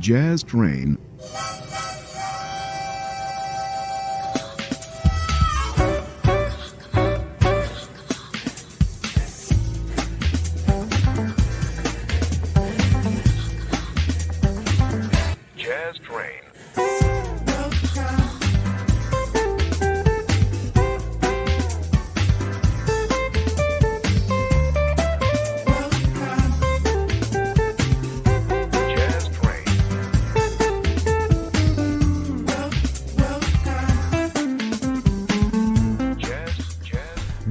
[0.00, 0.96] Jazz Train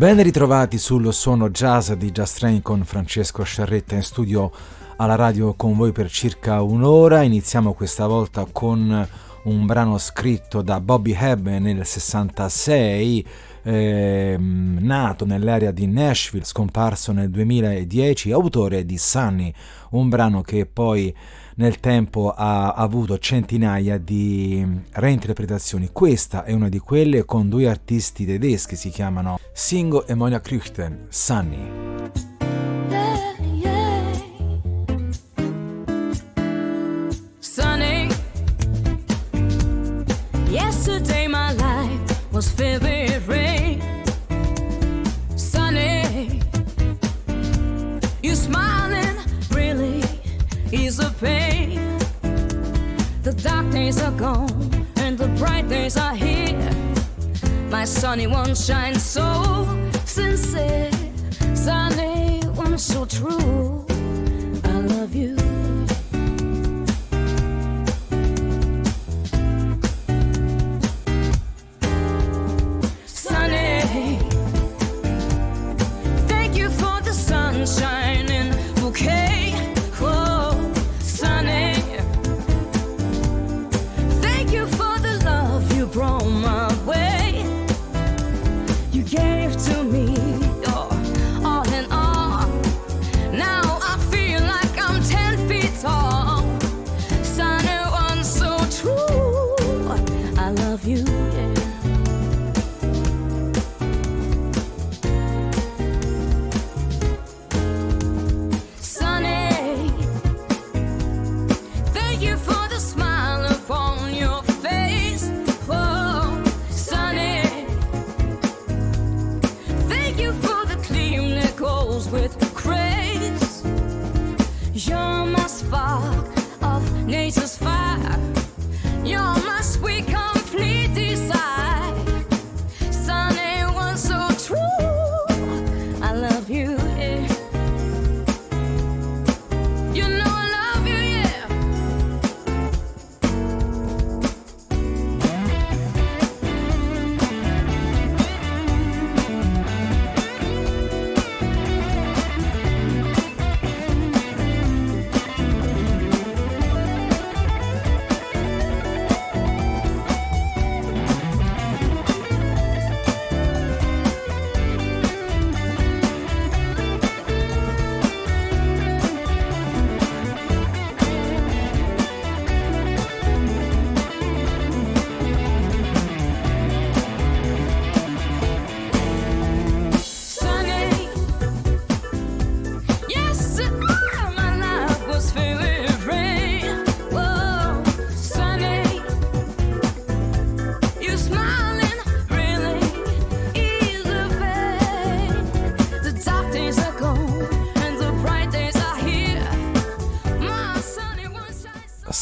[0.10, 4.52] Ben ritrovati sul suono jazz di Just Train con Francesco Sciarretta in studio
[4.96, 7.22] alla radio con voi per circa un'ora.
[7.22, 9.08] Iniziamo questa volta con
[9.44, 13.28] un brano scritto da Bobby Hebb nel 66,
[13.62, 19.54] eh, nato nell'area di Nashville, scomparso nel 2010, autore di Sunny,
[19.92, 21.16] un brano che poi
[21.60, 25.90] nel tempo ha avuto centinaia di reinterpretazioni.
[25.92, 31.08] Questa è una di quelle con due artisti tedeschi, si chiamano Singo e Monia Krüchten,
[31.10, 31.98] Sunny.
[40.50, 43.82] Yesterday my life was filled with rain.
[45.36, 46.42] Sunny,
[48.24, 49.18] smiling
[49.52, 50.02] really
[50.72, 51.49] is a pain.
[53.80, 56.70] Days are gone and the bright days are here.
[57.70, 59.24] My sunny one shines so
[60.04, 60.92] sincere,
[61.56, 63.89] sunny one so true.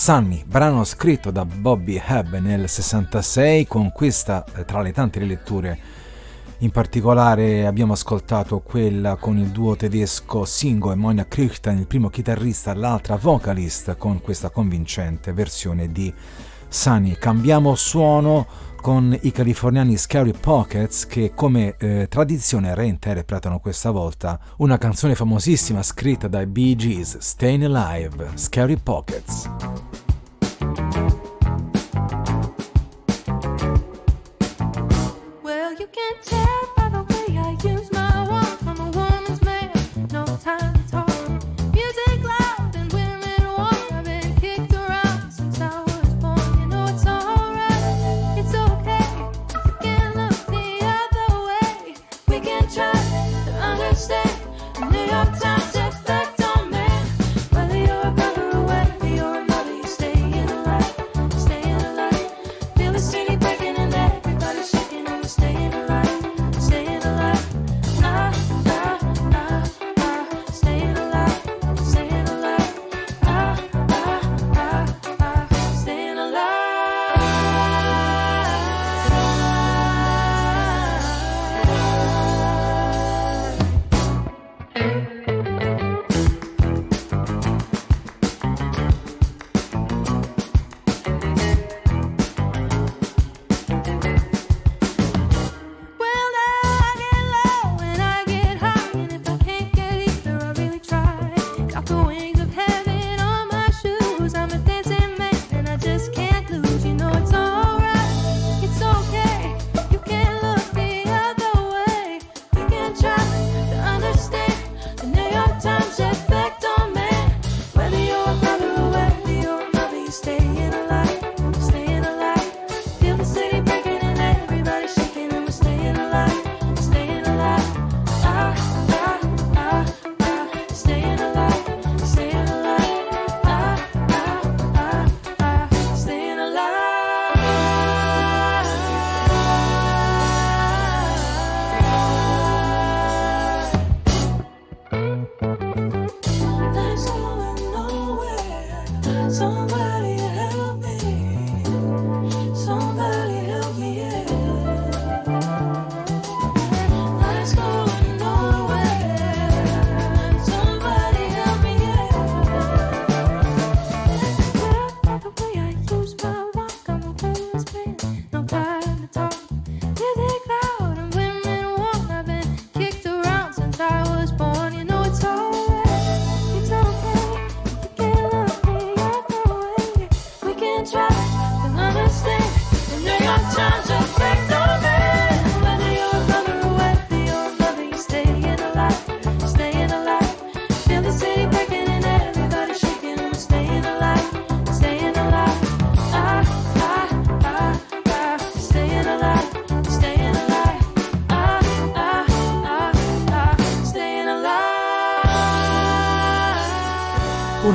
[0.08, 5.78] Sunny, brano scritto da Bobby Hebb nel 66 con questa eh, tra le tante riletture
[6.60, 12.08] in particolare abbiamo ascoltato quella con il duo tedesco Singo e Monia Krichten, il primo
[12.08, 16.14] chitarrista, l'altra vocalist con questa convincente versione di
[16.70, 17.18] Sunny.
[17.20, 18.48] Cambiamo suono
[18.88, 25.84] con i californiani Scary Pockets che come eh, tradizione reinterpretano questa volta una canzone famosissima
[25.84, 29.50] scritta dai Bee Gees, Staying Alive, Scary Pockets.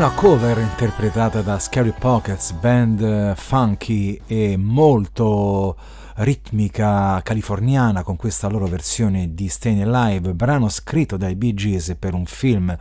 [0.02, 5.76] Una cover interpretata da Scary Pockets, band funky e molto
[6.16, 12.14] ritmica californiana con questa loro versione di Staying Alive, brano scritto dai Bee Gees per
[12.14, 12.76] un film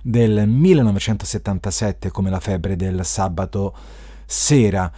[0.00, 3.74] del 1977 come La febbre del sabato
[4.24, 4.90] sera.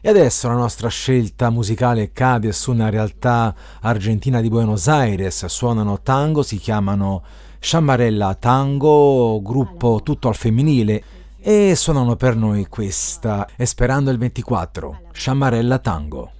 [0.00, 6.00] E adesso la nostra scelta musicale cade su una realtà argentina di Buenos Aires, suonano
[6.00, 7.22] tango, si chiamano
[7.62, 11.02] Sciambarella Tango, gruppo tutto al femminile,
[11.38, 16.30] e suonano per noi questa Esperando il 24, Sciambarella Tango.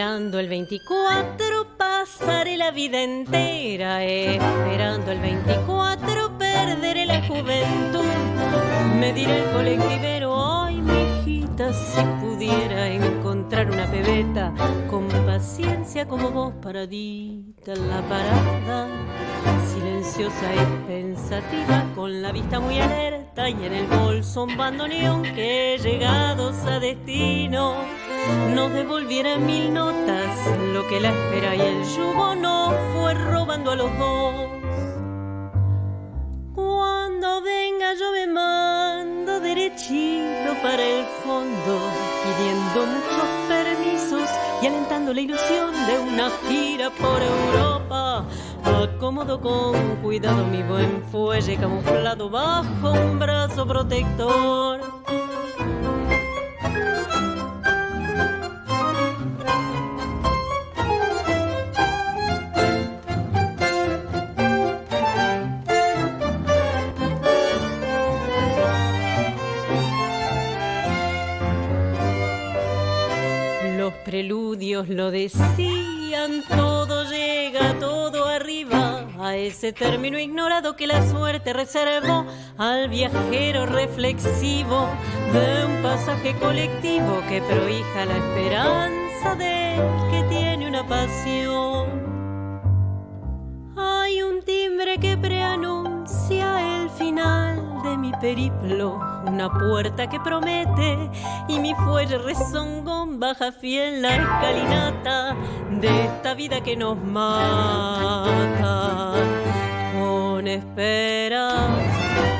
[0.00, 8.06] Esperando el 24 pasaré la vida entera esperando el 24 perderé la juventud.
[8.98, 10.80] Me dirá el colectivero, ay
[11.40, 14.52] si pudiera encontrar una pebeta
[14.88, 18.88] con paciencia como vos paradita en la parada,
[19.72, 25.78] silenciosa y pensativa, con la vista muy alerta y en el bolso un bandoneón que
[25.82, 27.74] llegados a destino
[28.54, 30.36] nos devolviera mil notas
[30.72, 34.34] lo que la espera y el yugo no fue robando a los dos.
[36.54, 38.26] Cuando venga yo me
[39.80, 41.80] derechito para el fondo,
[42.22, 44.28] pidiendo muchos permisos
[44.62, 48.24] y alentando la ilusión de una gira por Europa.
[48.64, 54.99] Acomodo con cuidado mi buen fuelle camuflado bajo un brazo protector.
[74.10, 82.26] Preludios lo decían, todo llega, todo arriba, a ese término ignorado que la suerte reservó
[82.58, 84.88] al viajero reflexivo
[85.32, 91.86] de un pasaje colectivo que prohija la esperanza del que tiene una pasión.
[93.76, 101.10] Hay un timbre que preanuncia el final de mi periplo, una puerta que promete
[101.48, 105.34] y mi fuelle rezongón baja fiel la escalinata
[105.80, 107.92] de esta vida que nos mata.
[109.94, 111.70] Con esperas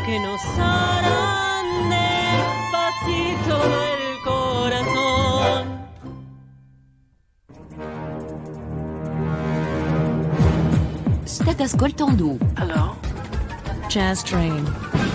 [0.06, 3.56] que nos harán despacito
[3.92, 5.80] el corazón.
[11.25, 12.97] State ascoltando Alors
[13.90, 15.10] Jazz Train.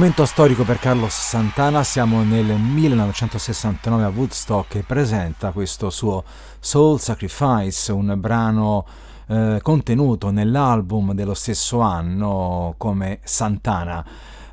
[0.00, 6.24] Momento storico per Carlos Santana, siamo nel 1969 a Woodstock e presenta questo suo
[6.58, 8.86] Soul Sacrifice, un brano
[9.26, 14.02] eh, contenuto nell'album dello stesso anno come Santana.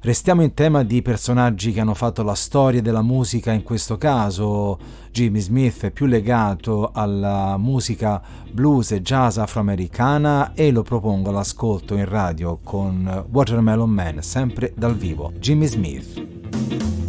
[0.07, 4.79] Restiamo in tema di personaggi che hanno fatto la storia della musica, in questo caso
[5.11, 11.95] Jimmy Smith è più legato alla musica blues e jazz afroamericana e lo propongo all'ascolto
[11.95, 15.33] in radio con Watermelon Man, sempre dal vivo.
[15.39, 17.06] Jimmy Smith.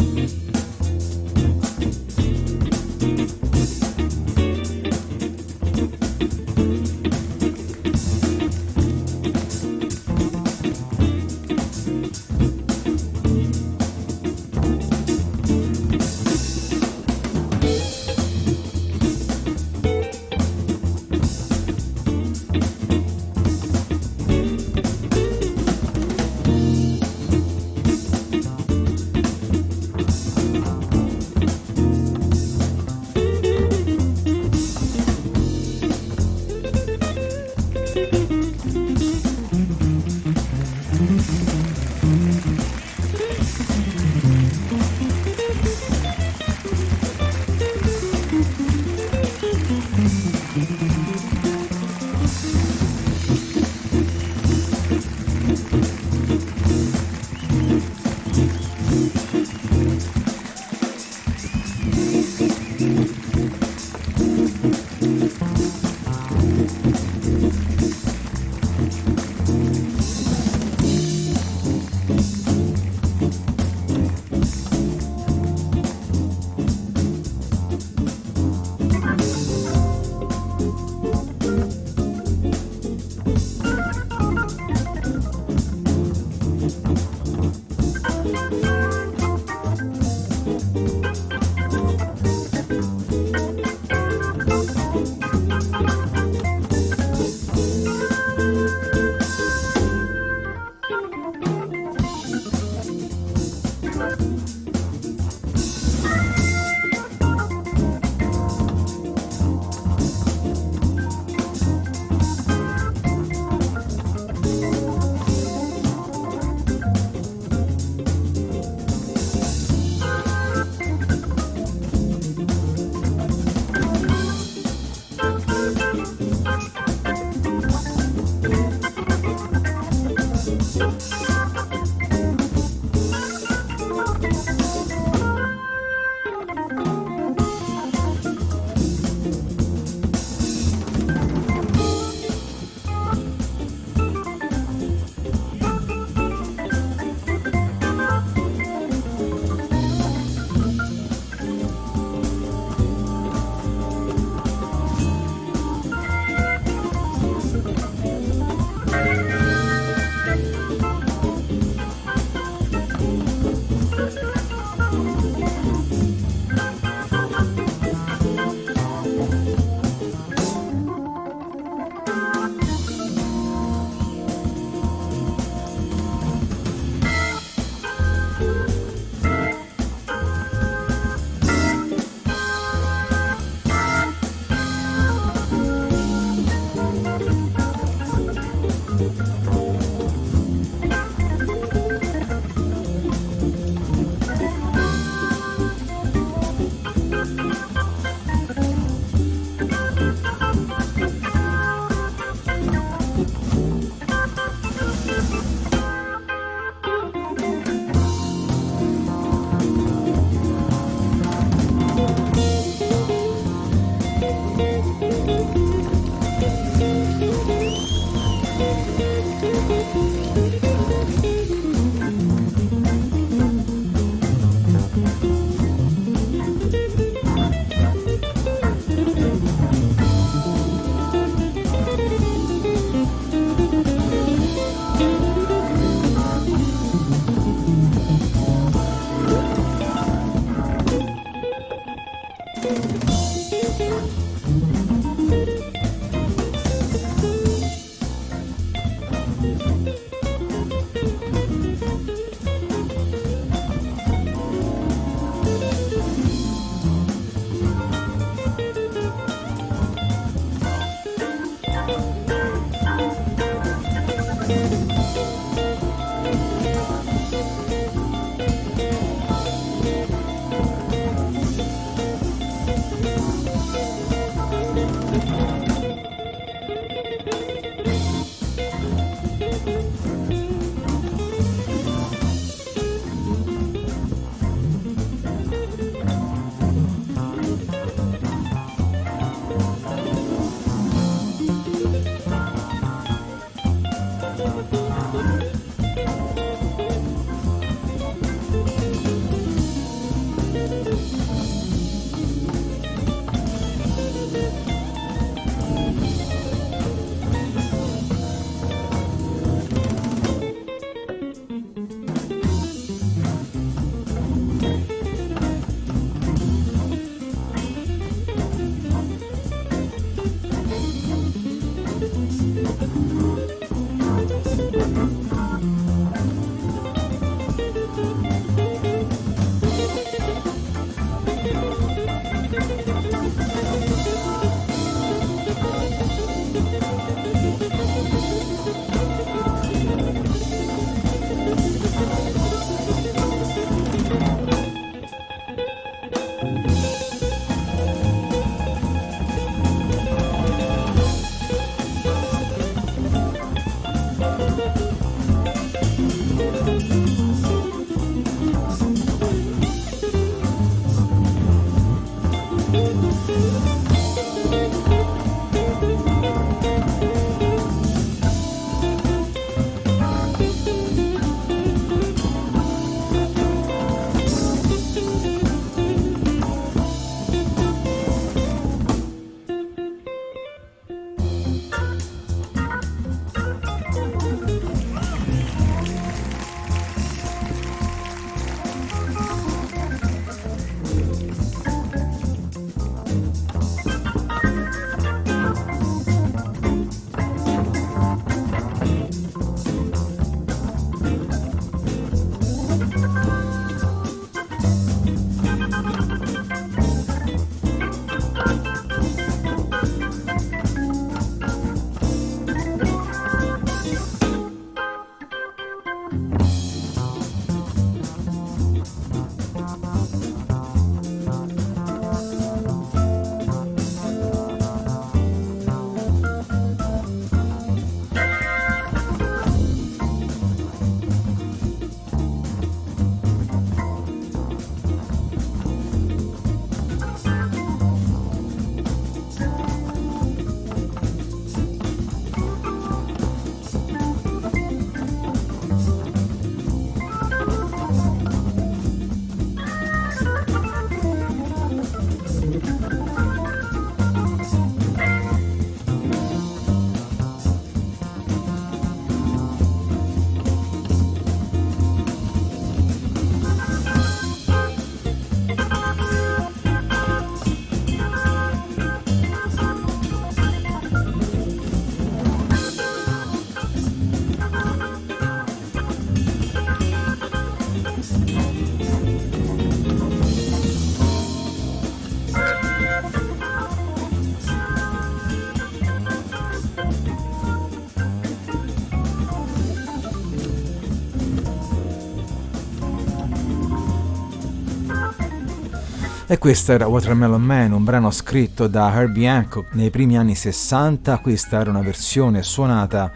[496.31, 501.21] E questo era Watermelon Man, un brano scritto da Herbie Hancock nei primi anni 60.
[501.21, 503.11] Questa era una versione suonata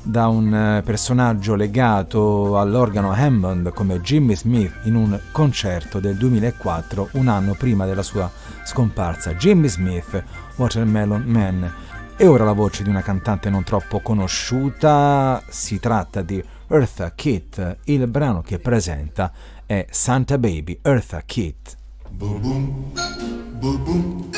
[0.00, 7.08] da un eh, personaggio legato all'organo Hammond come Jimmy Smith in un concerto del 2004,
[7.14, 8.30] un anno prima della sua
[8.64, 9.34] scomparsa.
[9.34, 10.22] Jimmy Smith,
[10.54, 11.74] Watermelon Man.
[12.16, 17.78] E ora la voce di una cantante non troppo conosciuta, si tratta di Eartha Kitt.
[17.86, 19.32] Il brano che presenta
[19.66, 21.80] è Santa Baby, Eartha Kitt.
[22.22, 22.94] Boom,
[23.60, 24.30] boom,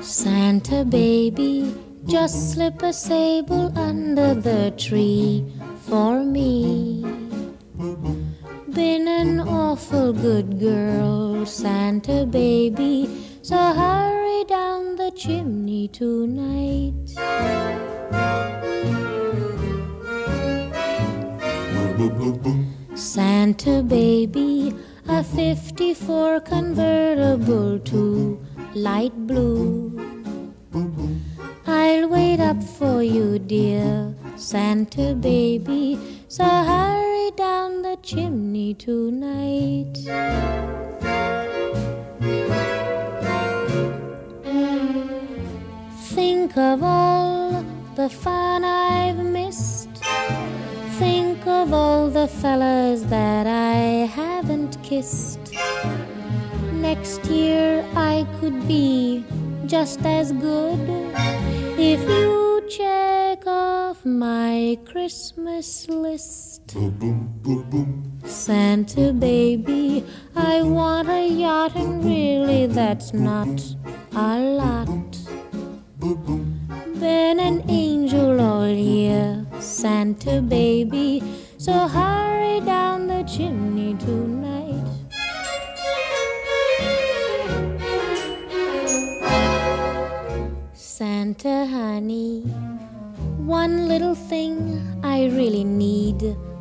[0.00, 1.74] Santa baby,
[2.06, 5.44] just slip a sable under the tree
[5.86, 7.04] for me.
[8.72, 13.06] Been an awful good girl, Santa baby,
[13.42, 16.94] so hurry down the chimney tonight.
[22.94, 24.72] Santa baby,
[25.08, 28.40] a 54 convertible to
[28.74, 29.90] light blue.
[31.66, 39.98] I'll wait up for you, dear Santa baby, so hurry down the chimney tonight.
[46.32, 47.62] Think of all
[47.94, 49.90] the fun I've missed.
[50.98, 55.52] Think of all the fellas that I haven't kissed.
[56.72, 59.26] Next year I could be
[59.66, 60.80] just as good
[61.78, 66.74] if you check off my Christmas list.
[68.24, 73.60] Santa baby, I want a yacht, and really that's not
[74.14, 75.21] a lot.
[76.02, 81.22] Been an angel all year, Santa baby,
[81.58, 84.84] so hurry down the chimney tonight.
[90.74, 92.40] Santa honey,
[93.38, 96.18] one little thing I really need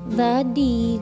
[0.10, 1.02] the deed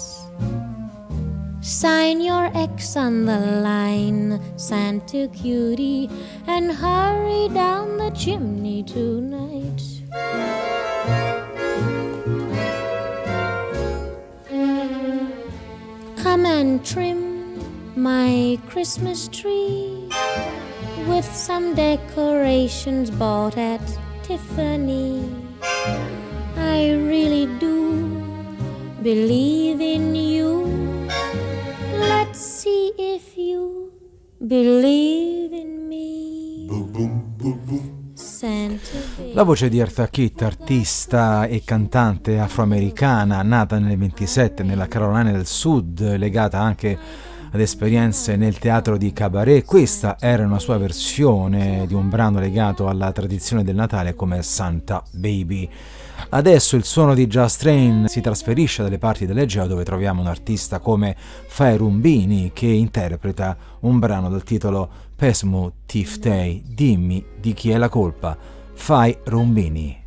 [1.61, 6.09] Sign your X on the line, Santa cutie,
[6.47, 10.01] and hurry down the chimney tonight.
[16.17, 17.61] Come and trim
[17.95, 20.09] my Christmas tree
[21.07, 23.81] with some decorations bought at
[24.23, 25.29] Tiffany.
[26.57, 28.09] I really do
[29.03, 30.90] believe in you.
[32.41, 33.91] See if you
[34.39, 36.65] believe in me.
[38.15, 38.97] Santa
[39.33, 45.45] La voce di Eartha Kitt, artista e cantante afroamericana, nata nel 27 nella Carolina del
[45.45, 46.97] Sud, legata anche
[47.51, 49.63] ad esperienze nel teatro di cabaret.
[49.63, 55.03] Questa era una sua versione di un brano legato alla tradizione del Natale come Santa
[55.11, 55.69] Baby.
[56.29, 60.79] Adesso il suono di Just Train si trasferisce dalle parti dell'Egeo dove troviamo un artista
[60.79, 67.77] come Fai Rumbini che interpreta un brano dal titolo Pesmu Tiftei, dimmi di chi è
[67.77, 68.37] la colpa.
[68.73, 70.00] Fai Rumbini.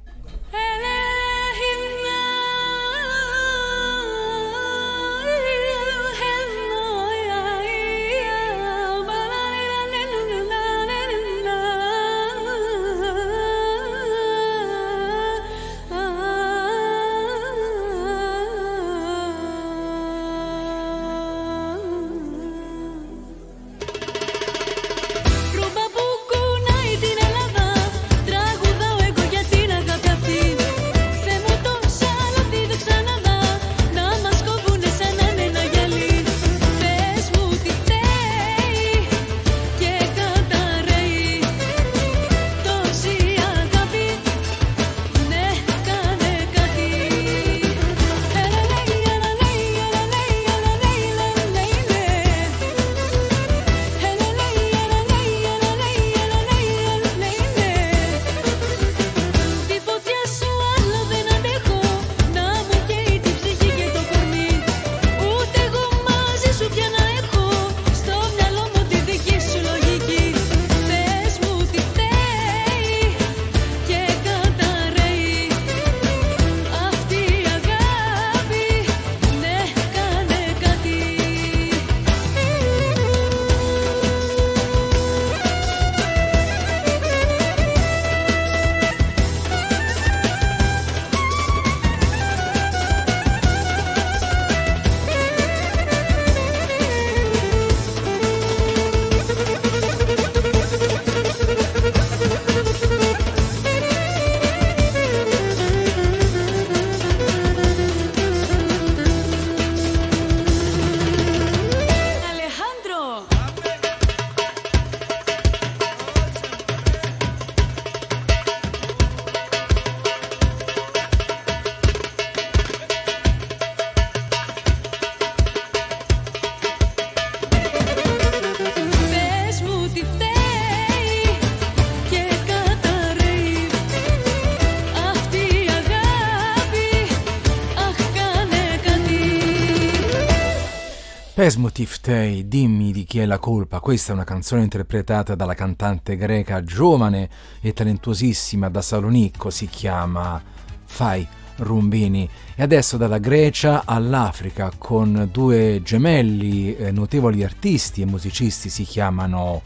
[141.75, 143.81] Pesmotif Tei, dimmi di chi è la colpa.
[143.81, 147.29] Questa è una canzone interpretata dalla cantante greca giovane
[147.61, 150.41] e talentuosissima da Salonicco, si chiama
[150.85, 152.31] Fai Rumbini.
[152.55, 159.61] E adesso dalla Grecia all'Africa con due gemelli eh, notevoli artisti e musicisti si chiamano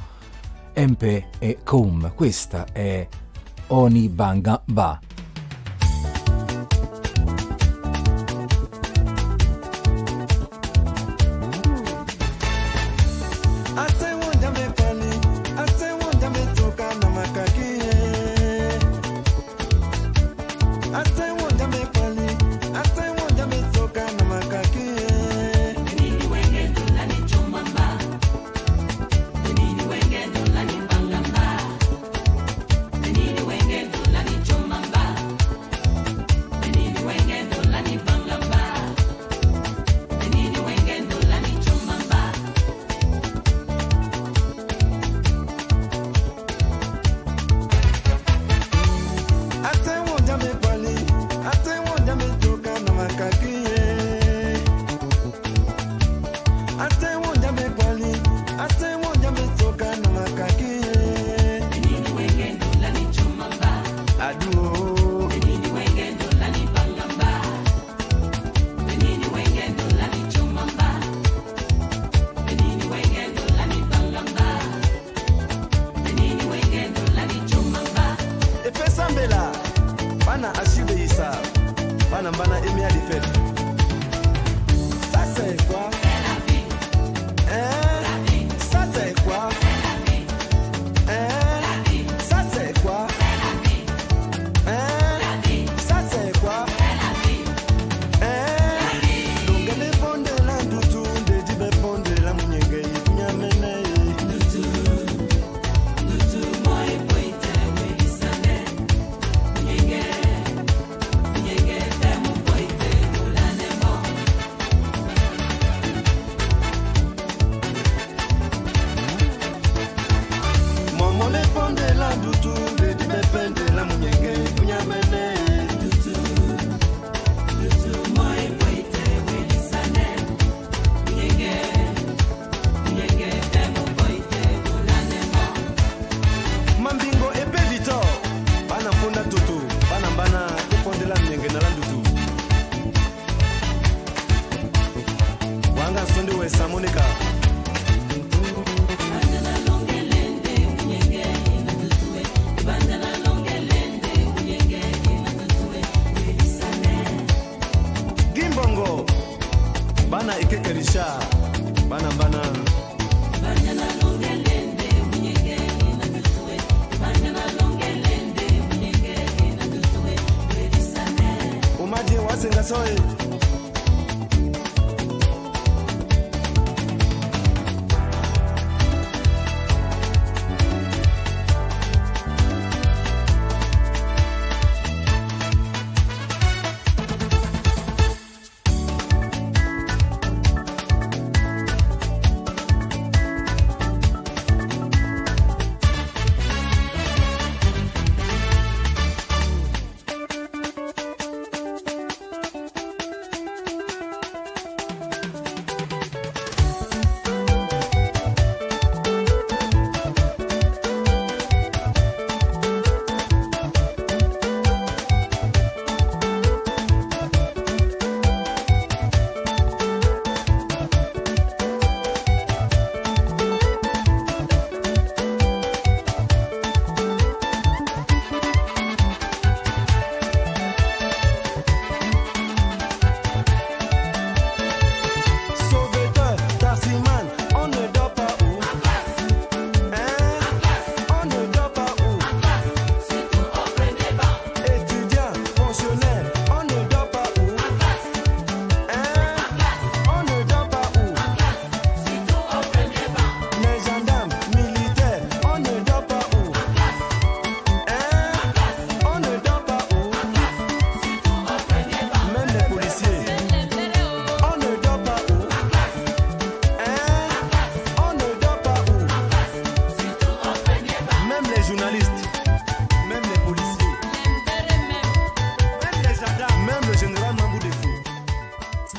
[0.72, 2.14] Empe e Koum.
[2.14, 3.06] Questa è
[3.66, 5.07] Oni Banga Ba.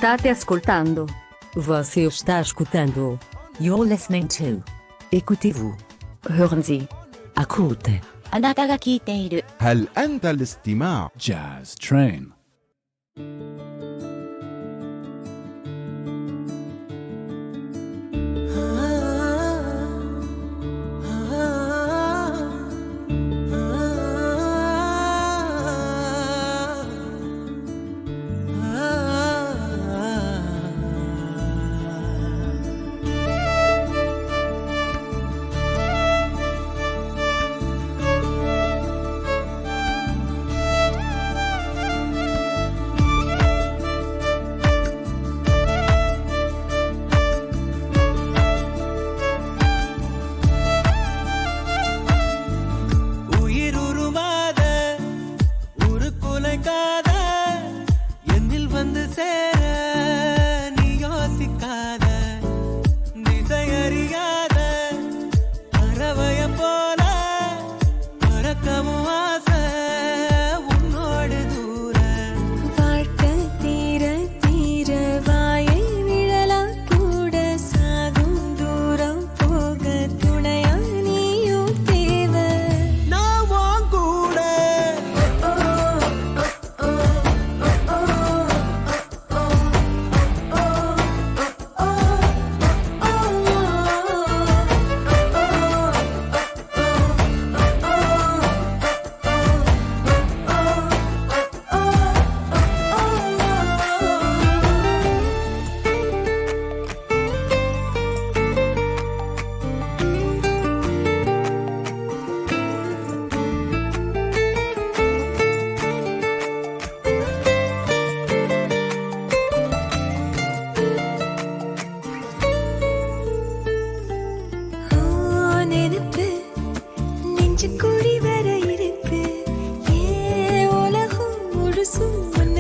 [0.08, 1.06] State ascoltando
[1.54, 3.18] Você está escutando.
[3.60, 4.62] You're listening to.
[5.12, 5.76] Écoutez-vous.
[6.28, 6.88] Hören Sie.
[7.36, 8.00] Akute.
[8.30, 9.44] あなたが聞いている。
[9.58, 12.32] هل أنت الاستماع Jazz Train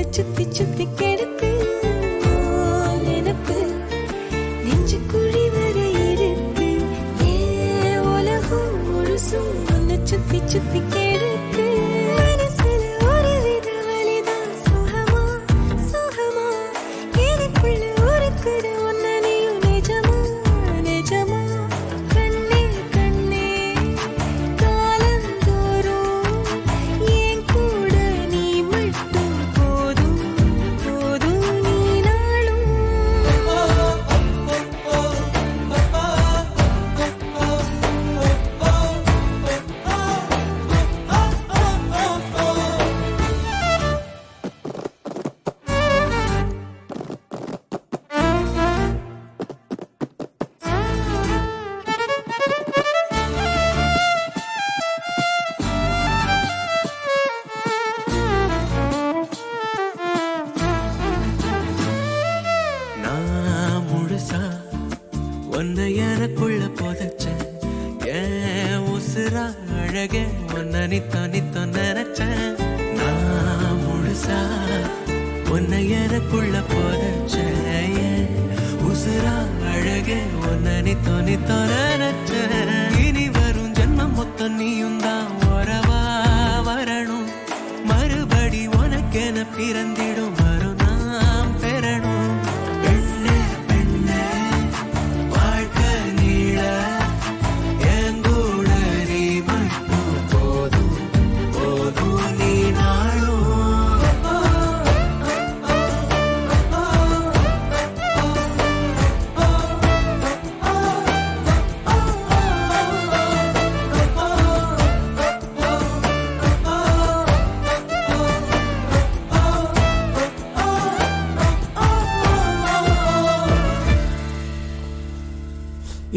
[0.09, 1.49] சுத்தி சுத்தி கெடுக்கு.
[2.25, 2.31] ஓ,
[4.63, 5.77] நெஞ்சு குழி வர
[6.13, 6.69] இருக்கு.
[7.25, 9.51] ஏ உலகம் முழுசும்
[10.03, 11.28] சுத்தி சுத்தி கிடக்கு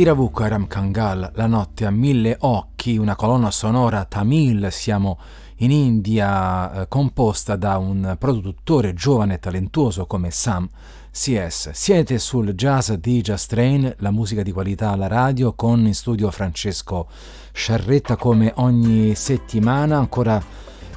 [0.03, 5.21] Iravuko Aram Kangal, La notte a mille occhi, una colonna sonora tamil, siamo
[5.59, 10.69] in India, eh, composta da un produttore giovane e talentuoso come Sam
[11.13, 11.71] CS.
[11.71, 16.33] Siete sul Jazz di Jazz Train, la musica di qualità alla radio, con in studio
[16.33, 17.07] Francesco
[17.53, 20.43] Sciarretta come ogni settimana, ancora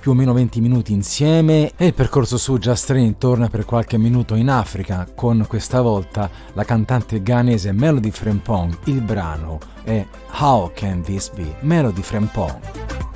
[0.06, 3.98] più o meno 20 minuti insieme e il percorso su Just Train torna per qualche
[3.98, 8.78] minuto in Africa con questa volta la cantante ghanese Melody Frempong.
[8.84, 10.06] Il brano è
[10.38, 11.56] How Can This Be?
[11.62, 13.15] Melody Frempong.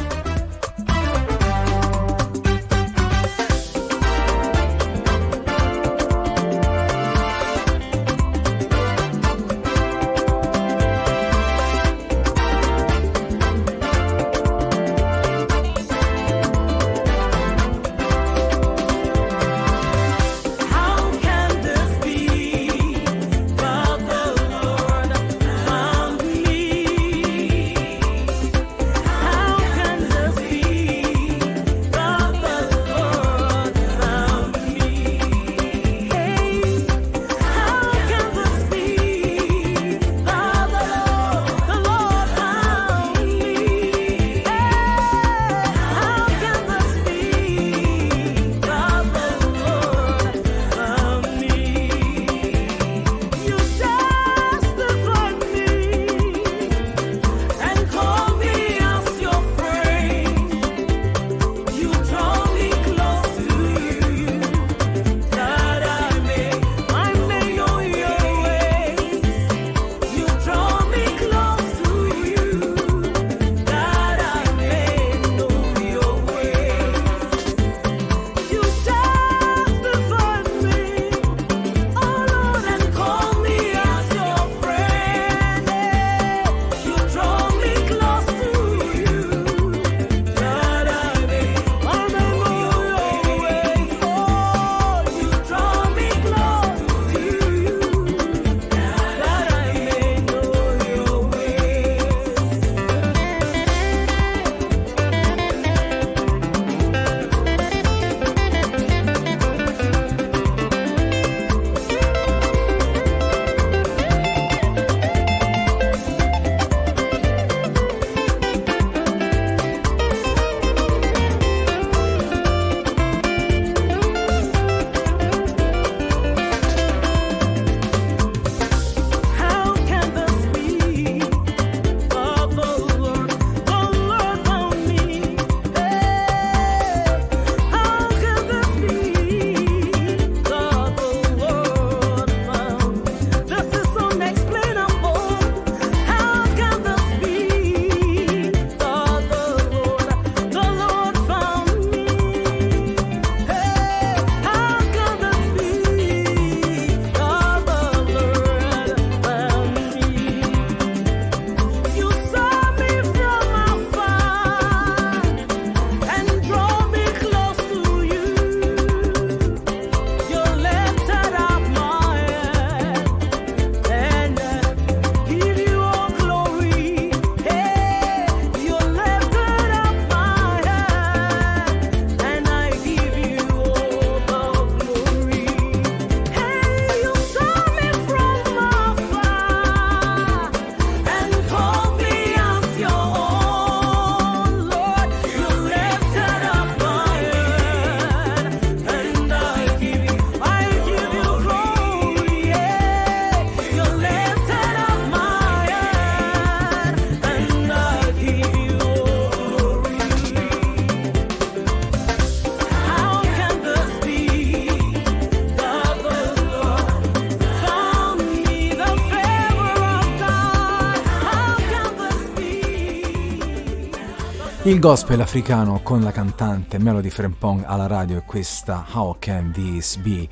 [224.70, 229.98] Il gospel africano con la cantante Melody Frempong alla radio e questa How Can This
[229.98, 230.28] Be?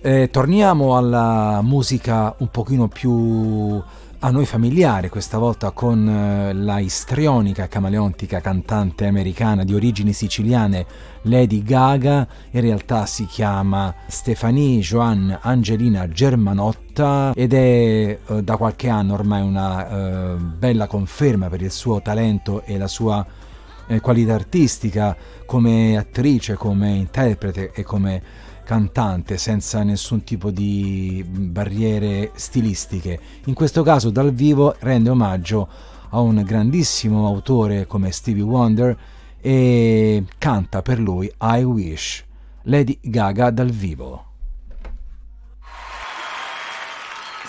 [0.00, 3.78] Eh, torniamo alla musica un pochino più
[4.18, 10.86] a noi familiare, questa volta con eh, la istrionica camaleontica cantante americana di origini siciliane
[11.22, 18.88] Lady Gaga, in realtà si chiama Stefanie Joanne Angelina Germanotta ed è eh, da qualche
[18.88, 23.44] anno ormai una eh, bella conferma per il suo talento e la sua
[23.86, 28.22] eh, qualità artistica come attrice, come interprete e come
[28.64, 33.18] cantante senza nessun tipo di barriere stilistiche.
[33.44, 35.68] In questo caso dal vivo rende omaggio
[36.10, 38.96] a un grandissimo autore come Stevie Wonder
[39.40, 42.24] e canta per lui I Wish,
[42.62, 44.24] Lady Gaga dal vivo.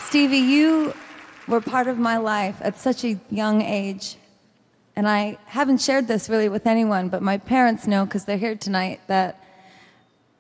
[0.05, 0.93] Stevie, you
[1.47, 4.17] were part of my life at such a young age.
[4.98, 8.56] And I haven't shared this really with anyone, but my parents know because they're here
[8.56, 9.43] tonight that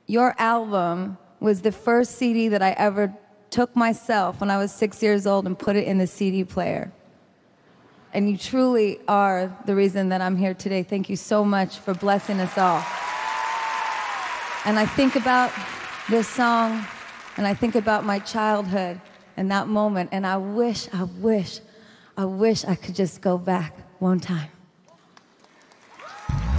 [0.07, 3.13] your album was the first CD that I ever
[3.51, 6.91] took myself when I was six years old and put it in the CD player.
[8.15, 10.81] And you truly are the reason that I'm here today.
[10.81, 12.83] Thank you so much for blessing us all.
[14.65, 15.51] And I think about
[16.09, 16.83] this song
[17.37, 18.99] and I think about my childhood
[19.37, 21.59] and that moment, and I wish, I wish,
[22.17, 24.49] I wish I could just go back one time.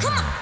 [0.00, 0.37] Come on.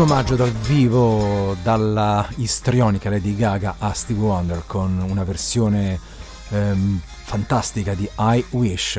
[0.00, 6.00] Un omaggio dal vivo dalla istrionica Lady Gaga a Steve Wonder con una versione
[6.48, 8.96] ehm, fantastica di I Wish.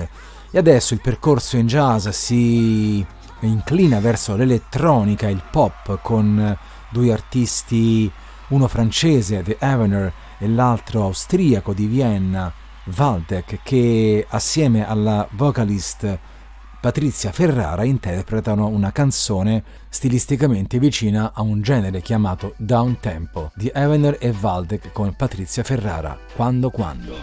[0.52, 3.04] E adesso il percorso in jazz si
[3.40, 6.56] inclina verso l'elettronica, il pop con
[6.92, 8.10] due artisti,
[8.50, 12.54] uno francese, The Avener, e l'altro austriaco di Vienna,
[12.96, 16.20] Waldeck, che assieme alla vocalist
[16.82, 24.18] Patrizia Ferrara interpretano una canzone stilisticamente vicina a un genere chiamato down tempo di Evener
[24.20, 26.18] e Waldeck con Patrizia Ferrara.
[26.34, 27.18] Quando quando?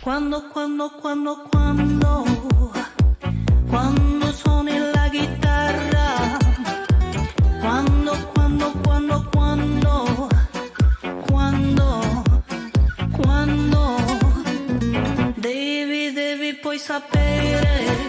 [0.00, 2.24] Quando quando quando quando
[3.68, 6.38] quando suoni la chitarra
[7.60, 10.28] quando quando quando quando
[11.26, 12.22] quando
[13.20, 13.96] quando
[15.36, 18.07] devi devi poi sapere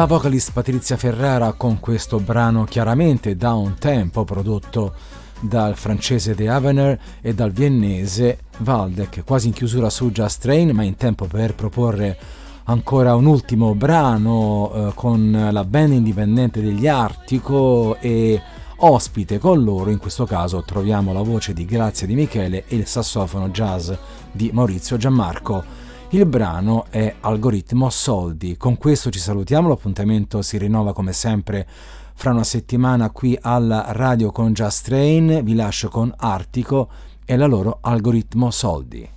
[0.00, 4.94] La vocalist Patrizia Ferrara con questo brano chiaramente da un tempo prodotto
[5.40, 10.84] dal francese The Avener e dal viennese Waldeck, quasi in chiusura su Just Train, ma
[10.84, 12.18] in tempo per proporre
[12.64, 18.40] ancora un ultimo brano eh, con la band indipendente degli Artico e
[18.76, 22.86] ospite con loro, in questo caso troviamo la voce di Grazia Di Michele e il
[22.86, 23.92] sassofono jazz
[24.32, 25.89] di Maurizio Giammarco.
[26.12, 28.56] Il brano è Algoritmo Soldi.
[28.56, 31.66] Con questo ci salutiamo, l'appuntamento si rinnova come sempre
[32.14, 35.44] fra una settimana qui alla radio con Just Train.
[35.44, 36.88] Vi lascio con Artico
[37.24, 39.08] e la loro Algoritmo Soldi.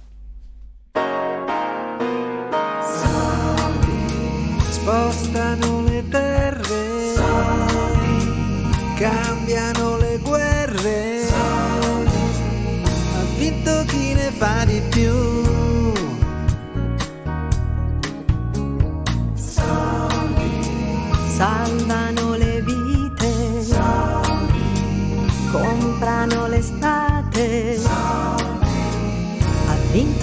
[4.84, 7.14] spostano le terre,
[8.98, 9.83] cambiano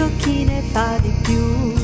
[0.01, 1.75] vinto chi ne fa di più.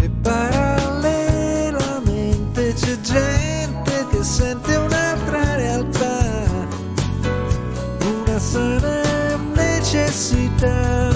[0.00, 6.44] E parallelamente c'è gente che sente un'altra realtà,
[8.00, 11.07] una sana necessità